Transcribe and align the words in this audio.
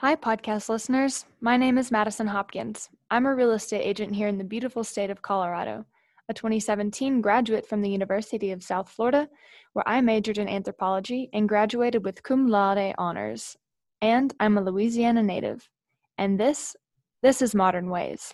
Hi, 0.00 0.14
podcast 0.14 0.68
listeners. 0.68 1.24
My 1.40 1.56
name 1.56 1.76
is 1.76 1.90
Madison 1.90 2.28
Hopkins. 2.28 2.88
I'm 3.10 3.26
a 3.26 3.34
real 3.34 3.50
estate 3.50 3.82
agent 3.82 4.14
here 4.14 4.28
in 4.28 4.38
the 4.38 4.44
beautiful 4.44 4.84
state 4.84 5.10
of 5.10 5.22
Colorado, 5.22 5.86
a 6.28 6.34
2017 6.34 7.20
graduate 7.20 7.66
from 7.66 7.82
the 7.82 7.90
University 7.90 8.52
of 8.52 8.62
South 8.62 8.88
Florida, 8.88 9.28
where 9.72 9.88
I 9.88 10.00
majored 10.00 10.38
in 10.38 10.46
anthropology 10.48 11.28
and 11.32 11.48
graduated 11.48 12.04
with 12.04 12.22
cum 12.22 12.46
laude 12.46 12.94
honors. 12.96 13.56
And 14.00 14.32
I'm 14.38 14.56
a 14.56 14.62
Louisiana 14.62 15.20
native. 15.20 15.68
And 16.16 16.38
this, 16.38 16.76
this 17.20 17.42
is 17.42 17.52
Modern 17.52 17.90
Ways. 17.90 18.32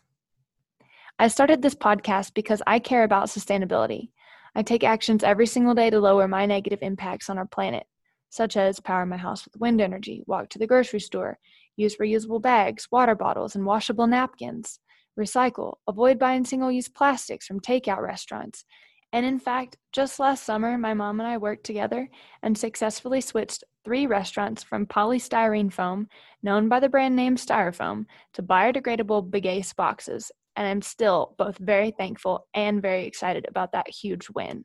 I 1.18 1.28
started 1.28 1.62
this 1.62 1.74
podcast 1.74 2.34
because 2.34 2.60
I 2.66 2.78
care 2.78 3.04
about 3.04 3.28
sustainability. 3.28 4.10
I 4.54 4.64
take 4.64 4.84
actions 4.84 5.24
every 5.24 5.46
single 5.46 5.72
day 5.72 5.88
to 5.88 5.98
lower 5.98 6.28
my 6.28 6.44
negative 6.44 6.80
impacts 6.82 7.30
on 7.30 7.38
our 7.38 7.46
planet 7.46 7.86
such 8.34 8.56
as 8.56 8.80
power 8.80 9.06
my 9.06 9.16
house 9.16 9.44
with 9.44 9.60
wind 9.60 9.80
energy, 9.80 10.24
walk 10.26 10.48
to 10.48 10.58
the 10.58 10.66
grocery 10.66 10.98
store, 10.98 11.38
use 11.76 11.98
reusable 11.98 12.42
bags, 12.42 12.88
water 12.90 13.14
bottles, 13.14 13.54
and 13.54 13.64
washable 13.64 14.08
napkins, 14.08 14.80
recycle, 15.16 15.74
avoid 15.86 16.18
buying 16.18 16.44
single 16.44 16.72
use 16.72 16.88
plastics 16.88 17.46
from 17.46 17.60
takeout 17.60 18.02
restaurants. 18.02 18.64
And 19.12 19.24
in 19.24 19.38
fact, 19.38 19.76
just 19.92 20.18
last 20.18 20.42
summer, 20.42 20.76
my 20.76 20.94
mom 20.94 21.20
and 21.20 21.28
I 21.28 21.38
worked 21.38 21.64
together 21.64 22.08
and 22.42 22.58
successfully 22.58 23.20
switched 23.20 23.62
three 23.84 24.08
restaurants 24.08 24.64
from 24.64 24.86
polystyrene 24.86 25.72
foam, 25.72 26.08
known 26.42 26.68
by 26.68 26.80
the 26.80 26.88
brand 26.88 27.14
name 27.14 27.36
Styrofoam, 27.36 28.06
to 28.32 28.42
biodegradable 28.42 29.30
Big 29.30 29.46
boxes. 29.76 30.32
And 30.56 30.66
I'm 30.66 30.82
still 30.82 31.36
both 31.38 31.56
very 31.58 31.92
thankful 31.92 32.48
and 32.52 32.82
very 32.82 33.06
excited 33.06 33.46
about 33.48 33.70
that 33.72 33.88
huge 33.88 34.26
win. 34.34 34.64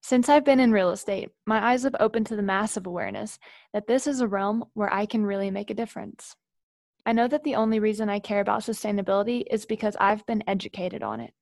Since 0.00 0.28
I've 0.28 0.44
been 0.44 0.60
in 0.60 0.72
real 0.72 0.90
estate, 0.90 1.30
my 1.44 1.72
eyes 1.72 1.82
have 1.82 1.96
opened 1.98 2.26
to 2.26 2.36
the 2.36 2.42
massive 2.42 2.86
awareness 2.86 3.38
that 3.72 3.86
this 3.86 4.06
is 4.06 4.20
a 4.20 4.28
realm 4.28 4.64
where 4.74 4.92
I 4.92 5.06
can 5.06 5.26
really 5.26 5.50
make 5.50 5.70
a 5.70 5.74
difference. 5.74 6.36
I 7.04 7.12
know 7.12 7.26
that 7.28 7.42
the 7.42 7.56
only 7.56 7.80
reason 7.80 8.08
I 8.08 8.18
care 8.18 8.40
about 8.40 8.62
sustainability 8.62 9.44
is 9.50 9.66
because 9.66 9.96
I've 9.98 10.24
been 10.26 10.44
educated 10.46 11.02
on 11.02 11.20
it. 11.20 11.32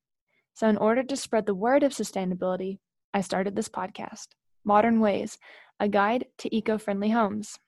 So, 0.54 0.68
in 0.68 0.76
order 0.76 1.02
to 1.02 1.16
spread 1.16 1.44
the 1.44 1.54
word 1.54 1.82
of 1.82 1.92
sustainability, 1.92 2.78
I 3.12 3.20
started 3.20 3.54
this 3.54 3.68
podcast, 3.68 4.28
Modern 4.64 5.00
Ways, 5.00 5.38
a 5.78 5.88
guide 5.88 6.26
to 6.38 6.54
eco 6.54 6.78
friendly 6.78 7.10
homes. 7.10 7.58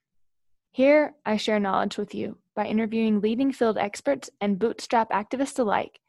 Here, 0.72 1.14
I 1.26 1.36
share 1.36 1.60
knowledge 1.60 1.98
with 1.98 2.14
you 2.14 2.38
by 2.54 2.66
interviewing 2.66 3.20
leading 3.20 3.52
field 3.52 3.78
experts 3.78 4.30
and 4.40 4.58
bootstrap 4.58 5.10
activists 5.10 5.58
alike 5.58 6.00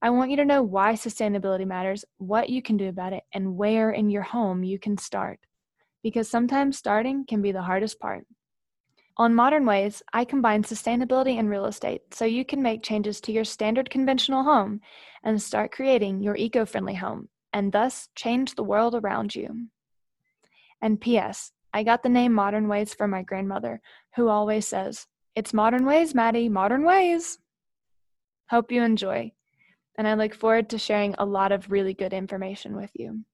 I 0.00 0.10
want 0.10 0.30
you 0.30 0.36
to 0.36 0.44
know 0.44 0.62
why 0.62 0.92
sustainability 0.92 1.66
matters, 1.66 2.04
what 2.18 2.50
you 2.50 2.62
can 2.62 2.76
do 2.76 2.88
about 2.88 3.12
it, 3.12 3.24
and 3.32 3.56
where 3.56 3.90
in 3.90 4.10
your 4.10 4.22
home 4.22 4.62
you 4.62 4.78
can 4.78 4.96
start. 4.96 5.40
Because 6.04 6.30
sometimes 6.30 6.78
starting 6.78 7.24
can 7.26 7.42
be 7.42 7.50
the 7.50 7.62
hardest 7.62 7.98
part. 7.98 8.24
On 9.16 9.34
Modern 9.34 9.66
Ways, 9.66 10.00
I 10.12 10.24
combine 10.24 10.62
sustainability 10.62 11.40
and 11.40 11.50
real 11.50 11.64
estate 11.64 12.02
so 12.14 12.24
you 12.24 12.44
can 12.44 12.62
make 12.62 12.84
changes 12.84 13.20
to 13.22 13.32
your 13.32 13.42
standard 13.42 13.90
conventional 13.90 14.44
home 14.44 14.80
and 15.24 15.42
start 15.42 15.72
creating 15.72 16.22
your 16.22 16.36
eco 16.36 16.64
friendly 16.64 16.94
home 16.94 17.28
and 17.52 17.72
thus 17.72 18.08
change 18.14 18.54
the 18.54 18.62
world 18.62 18.94
around 18.94 19.34
you. 19.34 19.66
And 20.80 21.00
P.S. 21.00 21.50
I 21.74 21.82
got 21.82 22.04
the 22.04 22.08
name 22.08 22.32
Modern 22.32 22.68
Ways 22.68 22.94
from 22.94 23.10
my 23.10 23.22
grandmother, 23.22 23.80
who 24.14 24.28
always 24.28 24.68
says, 24.68 25.08
It's 25.34 25.52
modern 25.52 25.84
ways, 25.84 26.14
Maddie, 26.14 26.48
modern 26.48 26.84
ways. 26.84 27.40
Hope 28.48 28.70
you 28.70 28.84
enjoy 28.84 29.32
and 29.98 30.08
I 30.08 30.14
look 30.14 30.34
forward 30.34 30.70
to 30.70 30.78
sharing 30.78 31.14
a 31.18 31.26
lot 31.26 31.52
of 31.52 31.70
really 31.70 31.94
good 31.94 32.14
information 32.14 32.76
with 32.76 32.92
you. 32.94 33.24